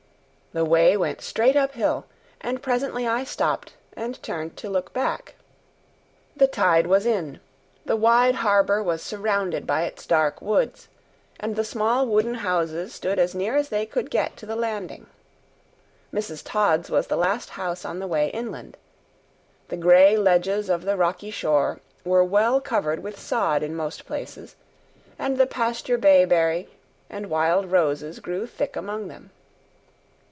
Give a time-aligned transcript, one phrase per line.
[0.53, 2.03] The way went straight uphill,
[2.41, 5.35] and presently I stopped and turned to look back.
[6.35, 7.39] The tide was in,
[7.85, 10.89] the wide harbor was surrounded by its dark woods,
[11.39, 15.07] and the small wooden houses stood as near as they could get to the landing.
[16.13, 16.41] Mrs.
[16.43, 18.75] Todd's was the last house on the way inland.
[19.69, 24.57] The gray ledges of the rocky shore were well covered with sod in most places,
[25.17, 26.67] and the pasture bayberry
[27.09, 29.29] and wild roses grew thick among them.